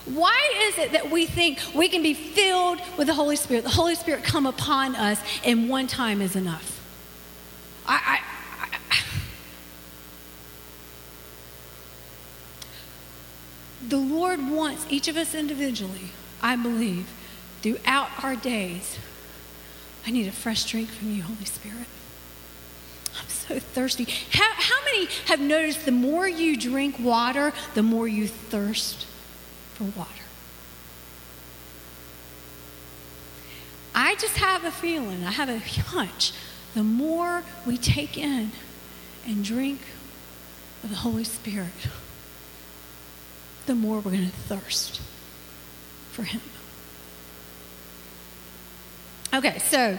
Why 0.05 0.51
is 0.67 0.77
it 0.79 0.91
that 0.93 1.11
we 1.11 1.25
think 1.25 1.59
we 1.75 1.87
can 1.87 2.01
be 2.01 2.13
filled 2.13 2.81
with 2.97 3.07
the 3.07 3.13
Holy 3.13 3.35
Spirit, 3.35 3.63
the 3.63 3.69
Holy 3.69 3.95
Spirit 3.95 4.23
come 4.23 4.45
upon 4.45 4.95
us, 4.95 5.21
and 5.43 5.69
one 5.69 5.87
time 5.87 6.21
is 6.21 6.35
enough? 6.35 6.79
I, 7.85 8.21
I, 8.61 8.67
I, 8.91 8.99
the 13.87 13.97
Lord 13.97 14.49
wants 14.49 14.85
each 14.89 15.07
of 15.07 15.15
us 15.15 15.35
individually, 15.35 16.09
I 16.41 16.55
believe, 16.55 17.07
throughout 17.61 18.09
our 18.23 18.35
days. 18.35 18.97
I 20.07 20.11
need 20.11 20.27
a 20.27 20.31
fresh 20.31 20.65
drink 20.65 20.89
from 20.89 21.11
you, 21.11 21.21
Holy 21.21 21.45
Spirit. 21.45 21.87
I'm 23.19 23.27
so 23.27 23.59
thirsty. 23.59 24.07
How, 24.31 24.51
how 24.55 24.83
many 24.85 25.07
have 25.25 25.39
noticed 25.39 25.85
the 25.85 25.91
more 25.91 26.27
you 26.27 26.57
drink 26.57 26.97
water, 26.99 27.53
the 27.73 27.83
more 27.83 28.07
you 28.07 28.27
thirst? 28.27 29.05
for 29.79 29.85
water. 29.97 30.11
I 33.95 34.15
just 34.15 34.37
have 34.37 34.65
a 34.65 34.71
feeling, 34.71 35.23
I 35.23 35.31
have 35.31 35.47
a 35.47 35.57
hunch, 35.59 36.33
the 36.75 36.83
more 36.83 37.43
we 37.65 37.77
take 37.77 38.17
in 38.17 38.51
and 39.25 39.43
drink 39.43 39.79
of 40.83 40.89
the 40.89 40.97
Holy 40.97 41.23
Spirit, 41.23 41.69
the 43.67 43.75
more 43.75 43.99
we're 44.01 44.11
going 44.11 44.25
to 44.25 44.35
thirst 44.35 44.99
for 46.11 46.23
Him. 46.23 46.41
Okay, 49.33 49.59
so 49.59 49.97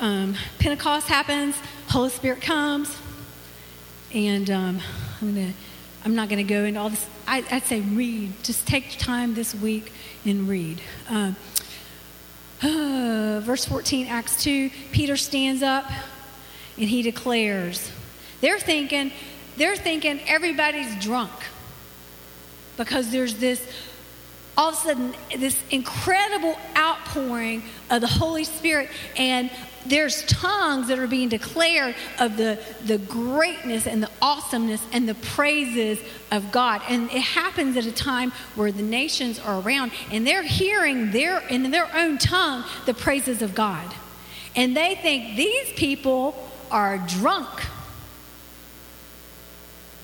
um, 0.00 0.34
Pentecost 0.58 1.08
happens, 1.08 1.56
Holy 1.88 2.10
Spirit 2.10 2.40
comes, 2.40 2.94
and 4.12 4.50
um, 4.50 4.80
I'm 5.20 5.34
to 5.34 5.52
I'm 6.04 6.14
not 6.14 6.28
going 6.28 6.46
to 6.46 6.52
go 6.52 6.64
into 6.64 6.78
all 6.80 6.90
this. 6.90 7.06
I, 7.26 7.40
would 7.50 7.62
say 7.62 7.80
read. 7.80 8.32
Just 8.42 8.66
take 8.66 8.98
time 8.98 9.34
this 9.34 9.54
week 9.54 9.90
and 10.26 10.46
read. 10.46 10.82
Uh, 11.08 11.32
uh, 12.62 13.40
verse 13.40 13.64
14, 13.64 14.06
Acts 14.08 14.42
2, 14.42 14.70
Peter 14.92 15.16
stands 15.16 15.62
up 15.62 15.90
and 16.76 16.88
he 16.90 17.00
declares. 17.00 17.90
They're 18.42 18.58
thinking, 18.58 19.12
they're 19.56 19.76
thinking 19.76 20.20
everybody's 20.26 20.94
drunk 21.02 21.32
because 22.76 23.10
there's 23.10 23.36
this 23.36 23.66
all 24.56 24.70
of 24.70 24.74
a 24.74 24.78
sudden 24.78 25.14
this 25.36 25.60
incredible 25.70 26.56
outpouring 26.76 27.62
of 27.90 28.00
the 28.00 28.06
Holy 28.06 28.44
Spirit, 28.44 28.88
and 29.16 29.50
there's 29.86 30.24
tongues 30.26 30.88
that 30.88 30.98
are 30.98 31.06
being 31.06 31.28
declared 31.28 31.94
of 32.18 32.36
the, 32.36 32.58
the 32.84 32.98
greatness 32.98 33.86
and 33.86 34.02
the 34.02 34.10
awesomeness 34.22 34.82
and 34.92 35.08
the 35.08 35.14
praises 35.14 35.98
of 36.32 36.50
God. 36.50 36.80
And 36.88 37.10
it 37.10 37.20
happens 37.20 37.76
at 37.76 37.84
a 37.84 37.92
time 37.92 38.32
where 38.54 38.72
the 38.72 38.82
nations 38.82 39.38
are 39.38 39.60
around 39.60 39.92
and 40.10 40.26
they're 40.26 40.42
hearing 40.42 41.10
their 41.10 41.40
in 41.48 41.70
their 41.70 41.94
own 41.94 42.18
tongue 42.18 42.64
the 42.86 42.94
praises 42.94 43.42
of 43.42 43.54
God. 43.54 43.94
And 44.56 44.76
they 44.76 44.94
think 44.94 45.36
these 45.36 45.72
people 45.74 46.50
are 46.70 46.98
drunk. 47.06 47.66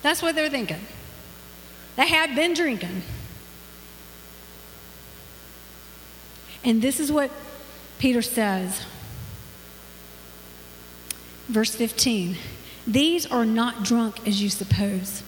That's 0.02 0.23
what 0.23 0.35
they're 0.35 0.50
thinking. 0.50 0.80
They 1.97 2.07
have 2.07 2.35
been 2.35 2.54
drinking. 2.54 3.02
And 6.64 6.83
this 6.83 7.00
is 7.00 7.11
what 7.11 7.31
Peter 7.99 8.23
says. 8.23 8.83
Verse 11.49 11.75
15 11.75 12.37
These 12.87 13.26
are 13.26 13.45
not 13.45 13.83
drunk 13.83 14.26
as 14.26 14.43
you 14.43 14.50
suppose. 14.50 15.23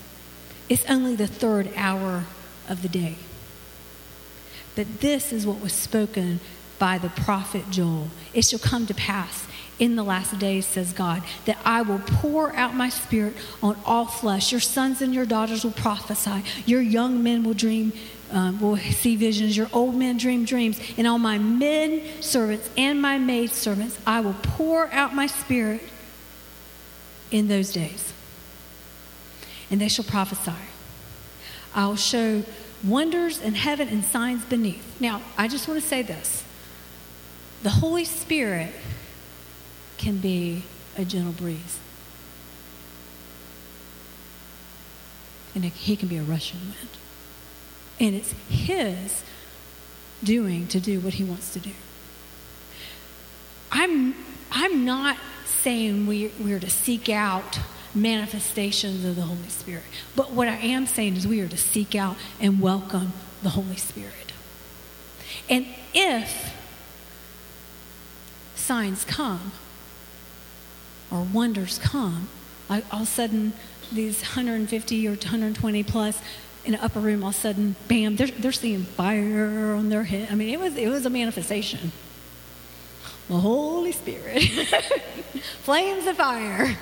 It's 0.68 0.84
only 0.88 1.16
the 1.16 1.26
third 1.26 1.70
hour 1.76 2.24
of 2.68 2.82
the 2.82 2.88
day. 2.88 3.16
But 4.74 5.00
this 5.00 5.32
is 5.32 5.46
what 5.46 5.60
was 5.60 5.72
spoken 5.72 6.40
by 6.78 6.98
the 6.98 7.10
prophet 7.10 7.64
Joel. 7.70 8.08
It 8.32 8.44
shall 8.44 8.58
come 8.58 8.86
to 8.86 8.94
pass 8.94 9.46
in 9.78 9.96
the 9.96 10.02
last 10.02 10.38
days, 10.38 10.66
says 10.66 10.92
God, 10.92 11.22
that 11.44 11.58
I 11.64 11.82
will 11.82 11.98
pour 11.98 12.54
out 12.54 12.74
my 12.74 12.88
spirit 12.88 13.34
on 13.62 13.76
all 13.84 14.06
flesh. 14.06 14.50
Your 14.50 14.60
sons 14.60 15.02
and 15.02 15.12
your 15.12 15.26
daughters 15.26 15.64
will 15.64 15.72
prophesy. 15.72 16.42
Your 16.66 16.80
young 16.80 17.22
men 17.22 17.42
will 17.44 17.54
dream 17.54 17.92
um, 18.32 18.60
will 18.60 18.76
see 18.76 19.14
visions. 19.16 19.56
Your 19.56 19.68
old 19.72 19.94
men 19.94 20.16
dream 20.16 20.44
dreams. 20.44 20.80
And 20.96 21.06
on 21.06 21.20
my 21.20 21.38
men 21.38 22.02
servants 22.20 22.68
and 22.76 23.00
my 23.00 23.18
maid 23.18 23.50
servants, 23.50 23.98
I 24.06 24.20
will 24.20 24.36
pour 24.42 24.88
out 24.92 25.14
my 25.14 25.26
spirit 25.26 25.82
in 27.30 27.48
those 27.48 27.72
days. 27.72 28.12
And 29.70 29.80
they 29.80 29.88
shall 29.88 30.04
prophesy. 30.04 30.52
I'll 31.74 31.96
show 31.96 32.42
wonders 32.84 33.40
in 33.40 33.54
heaven 33.54 33.88
and 33.88 34.04
signs 34.04 34.44
beneath. 34.44 35.00
Now, 35.00 35.22
I 35.38 35.48
just 35.48 35.68
want 35.68 35.80
to 35.80 35.86
say 35.86 36.02
this 36.02 36.44
the 37.62 37.70
Holy 37.70 38.04
Spirit 38.04 38.72
can 39.98 40.18
be 40.18 40.64
a 40.96 41.04
gentle 41.04 41.32
breeze. 41.32 41.78
And 45.54 45.64
he 45.64 45.96
can 45.96 46.08
be 46.08 46.16
a 46.16 46.22
rushing 46.22 46.60
wind. 46.60 46.88
And 48.02 48.16
it's 48.16 48.34
His 48.50 49.22
doing 50.24 50.66
to 50.68 50.80
do 50.80 50.98
what 50.98 51.14
He 51.14 51.24
wants 51.24 51.52
to 51.52 51.60
do. 51.60 51.70
I'm, 53.70 54.16
I'm 54.50 54.84
not 54.84 55.16
saying 55.46 56.06
we, 56.06 56.32
we're 56.40 56.58
to 56.58 56.68
seek 56.68 57.08
out 57.08 57.60
manifestations 57.94 59.04
of 59.04 59.14
the 59.14 59.22
Holy 59.22 59.48
Spirit. 59.48 59.84
But 60.16 60.32
what 60.32 60.48
I 60.48 60.56
am 60.56 60.86
saying 60.86 61.14
is 61.14 61.28
we 61.28 61.40
are 61.40 61.48
to 61.48 61.56
seek 61.56 61.94
out 61.94 62.16
and 62.40 62.60
welcome 62.60 63.12
the 63.42 63.50
Holy 63.50 63.76
Spirit. 63.76 64.32
And 65.48 65.66
if 65.94 66.52
signs 68.56 69.04
come 69.04 69.52
or 71.08 71.22
wonders 71.22 71.78
come, 71.78 72.28
like 72.68 72.84
all 72.92 73.02
of 73.02 73.08
a 73.08 73.10
sudden 73.10 73.52
these 73.92 74.22
150 74.22 75.06
or 75.06 75.10
120 75.10 75.82
plus 75.84 76.20
in 76.64 76.74
an 76.74 76.80
upper 76.80 77.00
room, 77.00 77.22
all 77.22 77.30
of 77.30 77.34
a 77.34 77.38
sudden, 77.38 77.76
bam, 77.88 78.16
they're, 78.16 78.28
they're 78.28 78.52
seeing 78.52 78.84
fire 78.84 79.74
on 79.74 79.88
their 79.88 80.04
head. 80.04 80.28
I 80.30 80.34
mean, 80.34 80.48
it 80.48 80.60
was, 80.60 80.76
it 80.76 80.88
was 80.88 81.04
a 81.06 81.10
manifestation. 81.10 81.92
The 83.28 83.38
Holy 83.38 83.92
Spirit, 83.92 84.42
flames 85.62 86.06
of 86.06 86.16
fire, 86.16 86.76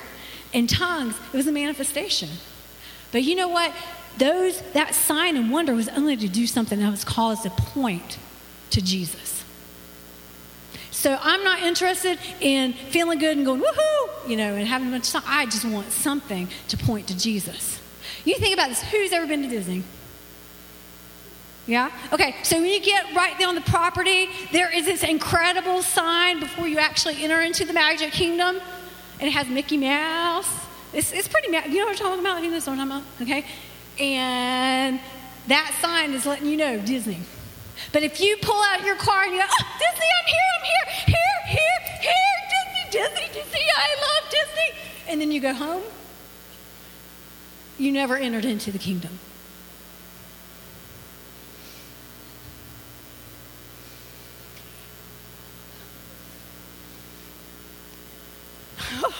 in 0.53 0.67
tongues, 0.67 1.15
it 1.33 1.37
was 1.37 1.47
a 1.47 1.51
manifestation. 1.51 2.29
But 3.11 3.23
you 3.23 3.35
know 3.35 3.47
what? 3.47 3.73
Those, 4.17 4.61
that 4.73 4.93
sign 4.93 5.37
and 5.37 5.51
wonder 5.51 5.73
was 5.73 5.89
only 5.89 6.17
to 6.17 6.27
do 6.27 6.45
something 6.45 6.79
that 6.79 6.91
was 6.91 7.03
caused 7.03 7.43
to 7.43 7.49
point 7.49 8.17
to 8.71 8.81
Jesus. 8.81 9.43
So 10.91 11.17
I'm 11.19 11.43
not 11.43 11.61
interested 11.61 12.19
in 12.41 12.73
feeling 12.73 13.17
good 13.17 13.37
and 13.37 13.45
going, 13.45 13.61
woohoo, 13.61 14.29
you 14.29 14.37
know, 14.37 14.53
and 14.53 14.67
having 14.67 14.89
a 14.89 14.91
bunch 14.91 15.15
of 15.15 15.23
I 15.25 15.45
just 15.45 15.65
want 15.65 15.91
something 15.91 16.47
to 16.67 16.77
point 16.77 17.07
to 17.07 17.17
Jesus. 17.17 17.80
You 18.23 18.35
think 18.35 18.53
about 18.53 18.69
this 18.69 18.81
who's 18.83 19.11
ever 19.11 19.27
been 19.27 19.41
to 19.43 19.49
Disney? 19.49 19.83
Yeah? 21.67 21.91
Okay, 22.11 22.35
so 22.43 22.59
when 22.59 22.69
you 22.69 22.81
get 22.81 23.15
right 23.15 23.37
there 23.37 23.47
on 23.47 23.55
the 23.55 23.61
property, 23.61 24.29
there 24.51 24.73
is 24.75 24.85
this 24.85 25.03
incredible 25.03 25.81
sign 25.81 26.39
before 26.39 26.67
you 26.67 26.79
actually 26.79 27.23
enter 27.23 27.41
into 27.41 27.65
the 27.65 27.73
Magic 27.73 28.11
Kingdom, 28.11 28.59
and 29.19 29.27
it 29.27 29.31
has 29.31 29.47
Mickey 29.47 29.77
Mouse. 29.77 30.49
It's, 30.93 31.13
it's 31.13 31.27
pretty, 31.27 31.47
you 31.47 31.79
know 31.79 31.85
what 31.85 31.91
I'm 31.91 31.95
talking 31.95 32.19
about? 32.19 32.43
You 32.43 32.49
know 32.49 32.57
what 32.57 32.67
I'm 32.67 32.77
talking 32.77 32.91
about? 32.91 33.03
Okay? 33.21 33.45
And 33.99 34.99
that 35.47 35.77
sign 35.81 36.13
is 36.13 36.25
letting 36.25 36.47
you 36.47 36.57
know 36.57 36.79
Disney. 36.79 37.19
But 37.93 38.03
if 38.03 38.19
you 38.19 38.37
pull 38.41 38.61
out 38.61 38.83
your 38.85 38.95
car 38.95 39.23
and 39.23 39.33
you 39.33 39.39
go, 39.39 39.45
oh, 39.49 39.77
Disney, 39.79 40.07
I'm 40.19 40.25
here, 40.25 40.49
I'm 40.57 40.65
here, 40.65 41.15
here, 41.15 41.57
here, 41.57 41.79
here, 42.01 42.91
Disney, 42.91 42.99
Disney, 42.99 43.41
Disney, 43.41 43.61
I 43.75 43.95
love 44.01 44.31
Disney, 44.31 45.09
and 45.09 45.21
then 45.21 45.31
you 45.31 45.39
go 45.39 45.53
home, 45.53 45.83
you 47.77 47.91
never 47.91 48.15
entered 48.17 48.45
into 48.45 48.71
the 48.71 48.79
kingdom. 48.79 49.19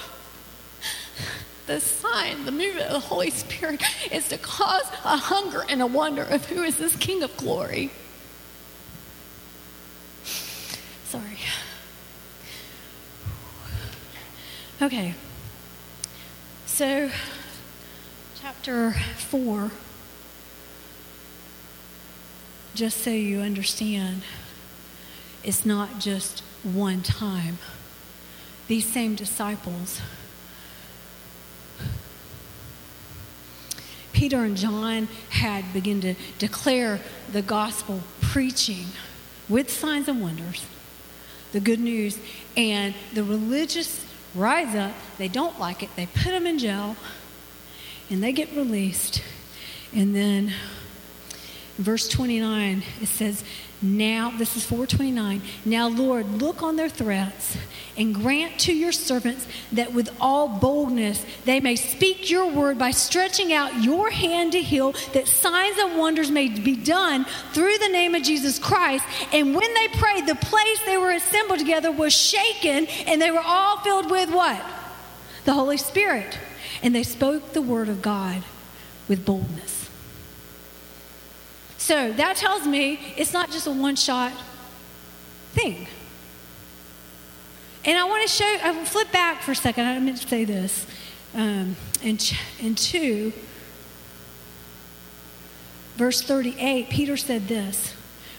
the 1.67 1.79
sign, 1.79 2.46
the 2.46 2.51
movement 2.51 2.88
of 2.88 2.93
the 2.93 3.00
Holy 3.00 3.29
Spirit 3.29 3.81
is 4.12 4.27
to 4.29 4.38
cause 4.38 4.89
a 5.03 5.17
hunger 5.17 5.63
and 5.70 5.81
a 5.81 5.88
wonder 5.88 6.24
of 6.24 6.46
who 6.46 6.63
is 6.63 6.77
this 6.77 6.96
King 6.96 7.24
of 7.24 7.36
glory. 7.38 7.91
Sorry. 11.05 11.24
Okay. 14.81 15.13
So, 16.65 17.12
chapter 18.63 18.91
4, 18.91 19.71
just 22.75 22.97
so 22.97 23.09
you 23.09 23.39
understand, 23.39 24.21
it's 25.43 25.65
not 25.65 25.99
just 25.99 26.41
one 26.61 27.01
time. 27.01 27.57
These 28.67 28.85
same 28.85 29.15
disciples 29.15 29.99
Peter 34.13 34.43
and 34.43 34.55
John 34.55 35.07
had 35.31 35.73
begun 35.73 35.99
to 36.01 36.13
declare 36.37 36.99
the 37.31 37.41
gospel, 37.41 38.01
preaching 38.21 38.85
with 39.49 39.71
signs 39.71 40.07
and 40.07 40.21
wonders, 40.21 40.67
the 41.51 41.59
good 41.59 41.79
news, 41.79 42.19
and 42.55 42.93
the 43.15 43.23
religious 43.23 44.05
rise 44.35 44.75
up. 44.75 44.93
They 45.17 45.27
don't 45.27 45.59
like 45.59 45.81
it. 45.81 45.89
They 45.95 46.05
put 46.05 46.25
them 46.25 46.45
in 46.45 46.59
jail, 46.59 46.95
and 48.11 48.21
they 48.21 48.33
get 48.33 48.55
released. 48.55 49.23
And 49.95 50.13
then, 50.15 50.53
verse 51.77 52.07
29, 52.07 52.83
it 53.01 53.07
says, 53.07 53.43
now, 53.83 54.31
this 54.37 54.55
is 54.55 54.63
429. 54.63 55.41
Now, 55.65 55.87
Lord, 55.87 56.39
look 56.39 56.61
on 56.61 56.75
their 56.75 56.87
threats 56.87 57.57
and 57.97 58.13
grant 58.13 58.59
to 58.59 58.73
your 58.73 58.91
servants 58.91 59.47
that 59.71 59.91
with 59.91 60.15
all 60.21 60.47
boldness 60.47 61.25
they 61.45 61.59
may 61.59 61.75
speak 61.75 62.29
your 62.29 62.51
word 62.51 62.77
by 62.77 62.91
stretching 62.91 63.51
out 63.51 63.81
your 63.81 64.11
hand 64.11 64.51
to 64.51 64.61
heal, 64.61 64.91
that 65.13 65.27
signs 65.27 65.79
and 65.79 65.97
wonders 65.97 66.29
may 66.29 66.47
be 66.47 66.75
done 66.75 67.25
through 67.53 67.75
the 67.79 67.89
name 67.89 68.13
of 68.13 68.21
Jesus 68.21 68.59
Christ. 68.59 69.03
And 69.33 69.55
when 69.55 69.73
they 69.73 69.87
prayed, 69.97 70.27
the 70.27 70.35
place 70.35 70.79
they 70.85 70.97
were 70.97 71.11
assembled 71.11 71.57
together 71.57 71.91
was 71.91 72.13
shaken, 72.13 72.85
and 73.07 73.19
they 73.19 73.31
were 73.31 73.41
all 73.43 73.77
filled 73.77 74.11
with 74.11 74.29
what? 74.29 74.63
The 75.45 75.53
Holy 75.53 75.77
Spirit. 75.77 76.37
And 76.83 76.95
they 76.95 77.03
spoke 77.03 77.53
the 77.53 77.61
word 77.61 77.89
of 77.89 78.01
God 78.01 78.43
with 79.07 79.25
boldness. 79.25 79.89
So 81.77 82.11
that 82.13 82.38
tells 82.38 82.65
me 82.65 83.00
it's 83.17 83.33
not 83.33 83.51
just 83.51 83.67
a 83.67 83.72
one 83.72 83.96
shot 83.96 84.33
thing. 85.53 85.87
And 87.83 87.98
I 87.98 88.03
want 88.03 88.22
to 88.22 88.27
show, 88.27 88.57
I 88.63 88.72
will 88.72 88.85
flip 88.85 89.11
back 89.11 89.41
for 89.41 89.51
a 89.51 89.55
second. 89.55 89.85
I 89.85 90.00
meant 90.00 90.22
to 90.22 90.27
say 90.27 90.46
this. 90.46 90.85
Um, 91.33 91.75
in, 92.03 92.17
in 92.59 92.75
2, 92.75 93.33
verse 95.96 96.22
38, 96.22 96.89
Peter 96.89 97.17
said 97.17 97.48
this 97.48 97.96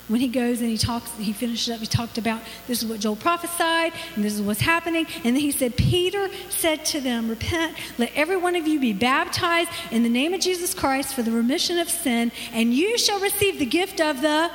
when 0.09 0.21
he 0.21 0.29
goes 0.29 0.61
and 0.61 0.69
he 0.69 0.77
talks, 0.77 1.13
he 1.17 1.33
finishes 1.33 1.73
up, 1.73 1.81
he 1.81 1.87
talked 1.87 2.19
about 2.19 2.43
this 2.67 2.83
is 2.83 2.89
what 2.89 3.01
Joel 3.01 3.17
prophesied, 3.17 3.93
and 4.15 4.25
this 4.25 4.35
is 4.35 4.43
what's 4.43 4.61
happening. 4.61 5.07
And 5.25 5.37
then 5.37 5.43
he 5.43 5.53
said, 5.53 5.77
Peter 5.77 6.29
said 6.51 6.85
to 6.87 7.01
them, 7.01 7.29
Repent, 7.29 7.77
let 7.99 8.13
every 8.15 8.37
one 8.37 8.57
of 8.57 8.67
you 8.67 8.81
be 8.81 8.93
baptized 8.93 9.71
in 9.91 10.03
the 10.03 10.09
name 10.09 10.35
of 10.35 10.41
Jesus 10.41 10.75
Christ 10.75 11.15
for 11.15 11.23
the 11.23 11.31
remission 11.31 11.79
of 11.79 11.89
sin, 11.89 12.33
and 12.53 12.75
you 12.75 12.99
shall 12.99 13.21
receive 13.21 13.59
the 13.59 13.67
gift 13.67 14.01
of 14.01 14.21
the 14.21 14.51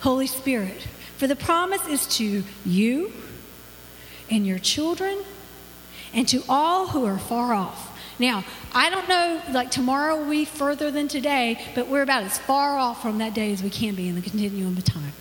Holy 0.00 0.26
Spirit. 0.26 0.86
For 1.18 1.26
the 1.26 1.36
promise 1.36 1.86
is 1.86 2.06
to 2.16 2.42
you 2.64 3.12
and 4.30 4.46
your 4.46 4.58
children 4.58 5.18
and 6.14 6.26
to 6.28 6.42
all 6.48 6.88
who 6.88 7.04
are 7.04 7.18
far 7.18 7.52
off 7.52 7.89
now, 8.20 8.44
I 8.74 8.90
don't 8.90 9.08
know, 9.08 9.40
like 9.50 9.70
tomorrow 9.70 10.28
be 10.28 10.44
further 10.44 10.90
than 10.90 11.08
today, 11.08 11.58
but 11.74 11.88
we're 11.88 12.02
about 12.02 12.22
as 12.22 12.38
far 12.38 12.76
off 12.76 13.00
from 13.00 13.18
that 13.18 13.32
day 13.32 13.50
as 13.50 13.62
we 13.62 13.70
can 13.70 13.94
be 13.94 14.08
in 14.08 14.14
the 14.14 14.20
continuum 14.20 14.76
of 14.76 14.84
time. 14.84 15.14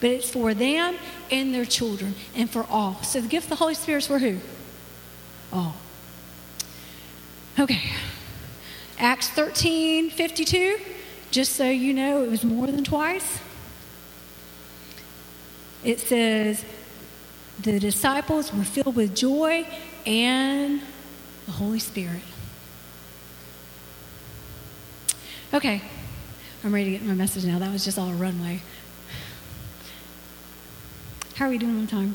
But 0.00 0.10
it's 0.10 0.30
for 0.30 0.54
them 0.54 0.96
and 1.30 1.54
their 1.54 1.66
children 1.66 2.14
and 2.34 2.48
for 2.48 2.66
all. 2.70 3.02
So 3.02 3.20
the 3.20 3.28
gift 3.28 3.46
of 3.46 3.50
the 3.50 3.56
Holy 3.56 3.74
Spirit 3.74 3.98
is 3.98 4.06
for 4.06 4.18
who? 4.18 4.38
All. 5.52 5.76
Okay. 7.58 7.92
Acts 8.98 9.28
13 9.28 10.08
52. 10.08 10.78
Just 11.30 11.54
so 11.54 11.68
you 11.68 11.92
know, 11.92 12.24
it 12.24 12.30
was 12.30 12.44
more 12.44 12.66
than 12.66 12.82
twice. 12.82 13.40
It 15.84 16.00
says, 16.00 16.64
the 17.60 17.78
disciples 17.78 18.52
were 18.52 18.64
filled 18.64 18.96
with 18.96 19.14
joy 19.14 19.66
and 20.06 20.80
the 21.46 21.52
Holy 21.52 21.78
Spirit. 21.78 22.22
Okay, 25.52 25.82
I'm 26.64 26.74
ready 26.74 26.86
to 26.86 26.90
get 26.92 27.02
my 27.02 27.14
message 27.14 27.44
now. 27.44 27.58
That 27.58 27.72
was 27.72 27.84
just 27.84 27.98
all 27.98 28.08
a 28.08 28.14
runway. 28.14 28.60
How 31.36 31.46
are 31.46 31.50
we 31.50 31.58
doing 31.58 31.78
on 31.78 31.86
time? 31.86 32.14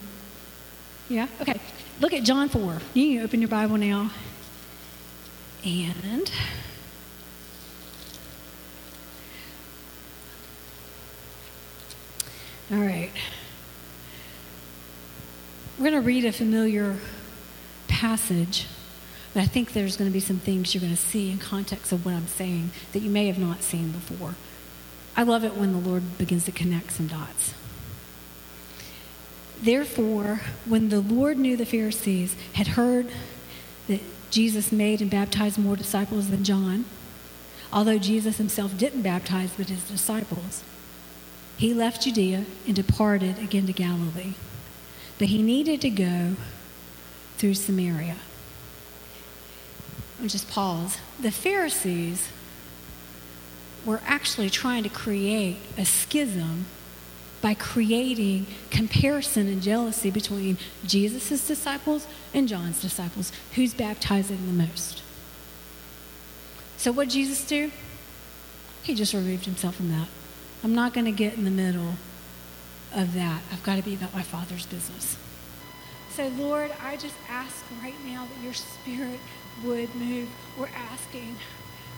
Yeah? 1.10 1.28
Okay. 1.42 1.60
Look 2.00 2.14
at 2.14 2.24
John 2.24 2.50
4. 2.50 2.80
You 2.94 3.16
can 3.18 3.26
open 3.26 3.42
your 3.42 3.50
Bible 3.50 3.78
now. 3.78 4.12
And. 5.66 6.32
All 12.72 12.78
right. 12.78 13.12
We're 15.78 15.90
going 15.90 16.02
to 16.02 16.06
read 16.06 16.26
a 16.26 16.32
familiar 16.32 16.98
passage, 18.00 18.66
but 19.34 19.44
I 19.44 19.46
think 19.46 19.74
there's 19.74 19.98
going 19.98 20.10
to 20.10 20.14
be 20.14 20.22
some 20.22 20.38
things 20.38 20.74
you're 20.74 20.80
going 20.82 20.96
to 20.96 20.98
see 20.98 21.30
in 21.30 21.38
context 21.38 21.92
of 21.92 22.06
what 22.06 22.14
I'm 22.14 22.28
saying 22.28 22.72
that 22.94 23.02
you 23.02 23.10
may 23.10 23.28
have 23.28 23.38
not 23.38 23.62
seen 23.62 23.92
before. 23.92 24.36
I 25.18 25.24
love 25.24 25.44
it 25.44 25.58
when 25.58 25.74
the 25.74 25.80
Lord 25.80 26.18
begins 26.18 26.46
to 26.46 26.54
connect 26.54 26.94
some 26.94 27.08
dots. 27.08 27.54
Therefore, 29.62 30.40
when 30.66 30.88
the 30.88 31.02
Lord 31.02 31.38
knew 31.38 31.58
the 31.58 31.66
Pharisees 31.66 32.38
had 32.54 32.68
heard 32.68 33.08
that 33.88 34.00
Jesus 34.32 34.72
made 34.72 35.02
and 35.02 35.12
baptized 35.12 35.58
more 35.58 35.76
disciples 35.76 36.30
than 36.30 36.46
John, 36.46 36.86
although 37.74 37.98
Jesus 37.98 38.38
himself 38.38 38.78
didn't 38.78 39.02
baptize 39.02 39.52
but 39.58 39.68
his 39.68 39.84
disciples, 39.84 40.64
he 41.58 41.74
left 41.74 42.04
Judea 42.04 42.46
and 42.66 42.76
departed 42.78 43.40
again 43.40 43.68
to 43.68 43.74
Galilee. 43.74 44.36
But 45.18 45.28
he 45.28 45.44
needed 45.44 45.82
to 45.82 45.90
go 45.90 46.38
through 47.40 47.54
Samaria. 47.54 48.18
I'll 50.22 50.28
just 50.28 50.50
pause. 50.50 50.98
The 51.20 51.32
Pharisees 51.32 52.28
were 53.86 54.02
actually 54.06 54.50
trying 54.50 54.84
to 54.84 54.90
create 54.90 55.58
a 55.78 55.86
schism 55.86 56.66
by 57.42 57.54
creating 57.54 58.46
comparison 58.70 59.48
and 59.48 59.62
jealousy 59.62 60.12
between 60.12 60.58
Jesus' 60.86 61.48
disciples 61.48 62.06
and 62.34 62.50
John's 62.50 62.82
disciples. 62.82 63.32
Who's 63.56 63.74
baptizing 63.74 64.46
the 64.46 64.64
most? 64.68 65.02
So, 66.76 66.92
what 66.92 67.06
did 67.06 67.14
Jesus 67.14 67.46
do? 67.46 67.72
He 68.84 68.96
just 68.96 69.14
removed 69.14 69.46
himself 69.46 69.76
from 69.76 69.90
that. 69.92 70.10
I'm 70.62 70.76
not 70.76 70.94
going 70.94 71.06
to 71.06 71.14
get 71.14 71.36
in 71.36 71.46
the 71.46 71.52
middle 71.52 71.94
of 72.94 73.14
that. 73.14 73.44
I've 73.50 73.64
got 73.64 73.78
to 73.78 73.82
be 73.82 73.94
about 73.96 74.14
my 74.14 74.24
Father's 74.24 74.66
business. 74.66 75.16
So, 76.10 76.28
Lord, 76.28 76.72
I 76.82 76.98
just 76.98 77.16
ask 77.30 77.64
right 77.82 77.96
now 78.06 78.26
that 78.26 78.44
your 78.44 78.54
spirit 78.54 79.20
would 79.64 79.94
move. 79.96 80.28
We're 80.58 80.70
asking 80.76 81.36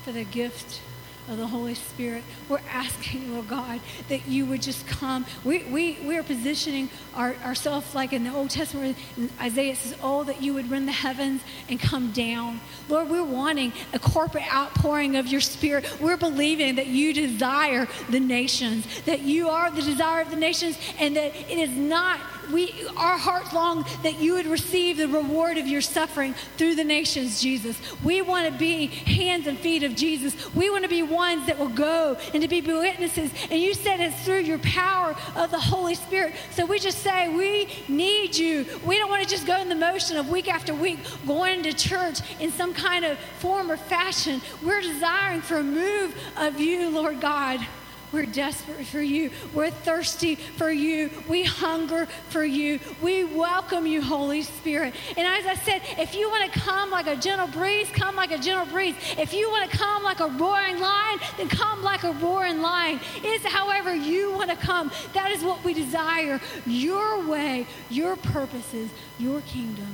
for 0.03 0.11
the 0.11 0.23
gift 0.23 0.81
of 1.29 1.37
the 1.37 1.47
Holy 1.47 1.75
Spirit. 1.75 2.23
We're 2.49 2.61
asking, 2.69 3.33
Lord 3.33 3.47
God, 3.47 3.79
that 4.09 4.27
you 4.27 4.45
would 4.47 4.61
just 4.61 4.85
come. 4.87 5.25
We, 5.43 5.63
we, 5.63 5.97
we 6.03 6.17
are 6.17 6.23
positioning 6.23 6.89
our, 7.15 7.35
ourselves 7.35 7.95
like 7.95 8.11
in 8.11 8.23
the 8.23 8.33
Old 8.33 8.49
Testament, 8.49 8.97
Isaiah 9.39 9.75
says, 9.75 9.97
Oh, 10.01 10.23
that 10.23 10.41
you 10.41 10.53
would 10.53 10.69
rend 10.69 10.87
the 10.87 10.93
heavens 10.93 11.41
and 11.69 11.79
come 11.79 12.11
down. 12.11 12.59
Lord, 12.89 13.09
we're 13.09 13.23
wanting 13.23 13.71
a 13.93 13.99
corporate 13.99 14.51
outpouring 14.53 15.15
of 15.15 15.27
your 15.27 15.41
Spirit. 15.41 16.01
We're 16.01 16.17
believing 16.17 16.75
that 16.75 16.87
you 16.87 17.13
desire 17.13 17.87
the 18.09 18.19
nations, 18.19 18.85
that 19.03 19.21
you 19.21 19.49
are 19.49 19.71
the 19.71 19.81
desire 19.81 20.21
of 20.21 20.29
the 20.31 20.35
nations, 20.35 20.77
and 20.99 21.15
that 21.15 21.35
it 21.35 21.57
is 21.57 21.71
not 21.71 22.19
we, 22.51 22.73
our 22.97 23.17
heart 23.17 23.53
long 23.53 23.85
that 24.03 24.19
you 24.19 24.33
would 24.33 24.47
receive 24.47 24.97
the 24.97 25.07
reward 25.07 25.57
of 25.57 25.67
your 25.67 25.81
suffering 25.81 26.33
through 26.57 26.75
the 26.75 26.83
nations, 26.83 27.41
Jesus. 27.41 27.79
We 28.03 28.21
want 28.21 28.51
to 28.51 28.57
be 28.57 28.87
hands 28.87 29.47
and 29.47 29.57
feet 29.57 29.83
of 29.83 29.95
Jesus. 29.95 30.53
We 30.53 30.69
want 30.69 30.83
to 30.83 30.89
be 30.89 31.03
ones 31.03 31.47
that 31.47 31.57
will 31.57 31.69
go 31.69 32.17
and 32.33 32.41
to 32.41 32.47
be 32.47 32.61
witnesses. 32.61 33.31
And 33.49 33.61
you 33.61 33.73
said 33.73 33.99
it's 33.99 34.23
through 34.23 34.39
your 34.41 34.59
power 34.59 35.15
of 35.35 35.51
the 35.51 35.59
Holy 35.59 35.95
Spirit. 35.95 36.35
So 36.51 36.65
we 36.65 36.79
just 36.79 36.99
say, 36.99 37.29
we 37.29 37.67
need 37.87 38.37
you. 38.37 38.65
We 38.85 38.97
don't 38.97 39.09
want 39.09 39.23
to 39.23 39.29
just 39.29 39.45
go 39.45 39.59
in 39.61 39.69
the 39.69 39.75
motion 39.75 40.17
of 40.17 40.29
week 40.29 40.51
after 40.51 40.73
week 40.73 40.99
going 41.27 41.63
to 41.63 41.73
church 41.73 42.19
in 42.39 42.51
some 42.51 42.73
kind 42.73 43.05
of 43.05 43.17
form 43.39 43.71
or 43.71 43.77
fashion. 43.77 44.41
We're 44.63 44.81
desiring 44.81 45.41
for 45.41 45.57
a 45.57 45.63
move 45.63 46.15
of 46.37 46.59
you, 46.59 46.89
Lord 46.89 47.21
God. 47.21 47.65
We're 48.11 48.25
desperate 48.25 48.85
for 48.85 49.01
you. 49.01 49.31
We're 49.53 49.71
thirsty 49.71 50.35
for 50.35 50.69
you. 50.69 51.09
We 51.29 51.43
hunger 51.43 52.07
for 52.29 52.43
you. 52.43 52.79
We 53.01 53.23
welcome 53.23 53.85
you, 53.85 54.01
Holy 54.01 54.41
Spirit. 54.41 54.93
And 55.15 55.25
as 55.25 55.45
I 55.45 55.55
said, 55.55 55.81
if 55.97 56.13
you 56.13 56.29
want 56.29 56.51
to 56.51 56.59
come 56.59 56.91
like 56.91 57.07
a 57.07 57.15
gentle 57.15 57.47
breeze, 57.47 57.89
come 57.93 58.15
like 58.15 58.31
a 58.31 58.37
gentle 58.37 58.65
breeze. 58.65 58.95
If 59.17 59.33
you 59.33 59.49
want 59.49 59.69
to 59.69 59.77
come 59.77 60.03
like 60.03 60.19
a 60.19 60.27
roaring 60.27 60.79
lion, 60.79 61.19
then 61.37 61.47
come 61.47 61.83
like 61.83 62.03
a 62.03 62.11
roaring 62.11 62.61
lion. 62.61 62.99
It's 63.17 63.45
however 63.45 63.95
you 63.95 64.31
want 64.33 64.49
to 64.49 64.57
come. 64.57 64.91
That 65.13 65.31
is 65.31 65.43
what 65.43 65.63
we 65.63 65.73
desire. 65.73 66.41
Your 66.65 67.25
way, 67.25 67.65
your 67.89 68.17
purposes, 68.17 68.89
your 69.19 69.41
kingdom. 69.41 69.87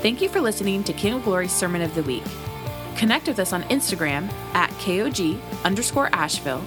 Thank 0.00 0.20
you 0.20 0.28
for 0.28 0.40
listening 0.40 0.84
to 0.84 0.92
King 0.92 1.14
of 1.14 1.24
Glory's 1.24 1.52
Sermon 1.52 1.82
of 1.82 1.94
the 1.94 2.02
Week. 2.02 2.24
Connect 2.96 3.28
with 3.28 3.38
us 3.38 3.52
on 3.52 3.62
Instagram 3.64 4.32
at 4.54 4.70
KOG 4.72 5.40
underscore 5.64 6.08
Asheville 6.12 6.64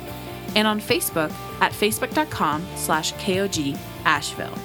and 0.55 0.67
on 0.67 0.79
Facebook 0.79 1.31
at 1.61 1.71
facebook.com 1.71 2.65
slash 2.75 3.13
KOG 3.13 3.77
Asheville. 4.05 4.57